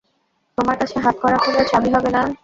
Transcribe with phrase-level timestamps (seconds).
[0.57, 2.31] তোমার কাছে হাতকড়া খোলার চাবি হবে না, না?